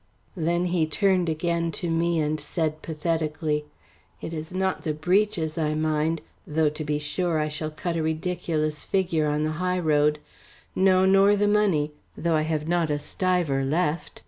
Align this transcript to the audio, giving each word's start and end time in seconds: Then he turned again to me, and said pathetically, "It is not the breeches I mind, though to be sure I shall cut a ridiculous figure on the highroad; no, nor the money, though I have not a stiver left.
Then 0.35 0.65
he 0.65 0.87
turned 0.87 1.29
again 1.29 1.71
to 1.73 1.91
me, 1.91 2.19
and 2.19 2.39
said 2.39 2.81
pathetically, 2.81 3.65
"It 4.19 4.33
is 4.33 4.51
not 4.51 4.81
the 4.81 4.95
breeches 4.95 5.59
I 5.59 5.75
mind, 5.75 6.21
though 6.47 6.69
to 6.69 6.83
be 6.83 6.97
sure 6.97 7.37
I 7.37 7.49
shall 7.49 7.69
cut 7.69 7.95
a 7.95 8.01
ridiculous 8.01 8.83
figure 8.83 9.27
on 9.27 9.43
the 9.43 9.51
highroad; 9.61 10.17
no, 10.73 11.05
nor 11.05 11.35
the 11.35 11.47
money, 11.47 11.91
though 12.17 12.33
I 12.35 12.41
have 12.41 12.67
not 12.67 12.89
a 12.89 12.97
stiver 12.97 13.63
left. 13.63 14.19